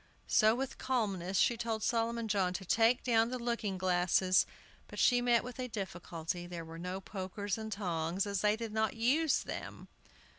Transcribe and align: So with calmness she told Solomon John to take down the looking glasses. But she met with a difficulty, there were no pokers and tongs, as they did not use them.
So 0.25 0.55
with 0.55 0.79
calmness 0.79 1.37
she 1.37 1.55
told 1.55 1.83
Solomon 1.83 2.27
John 2.27 2.53
to 2.53 2.65
take 2.65 3.03
down 3.03 3.29
the 3.29 3.37
looking 3.37 3.77
glasses. 3.77 4.47
But 4.87 4.97
she 4.97 5.21
met 5.21 5.43
with 5.43 5.59
a 5.59 5.67
difficulty, 5.67 6.47
there 6.47 6.65
were 6.65 6.79
no 6.79 6.99
pokers 6.99 7.55
and 7.55 7.71
tongs, 7.71 8.25
as 8.25 8.41
they 8.41 8.55
did 8.55 8.73
not 8.73 8.95
use 8.95 9.43
them. 9.43 9.89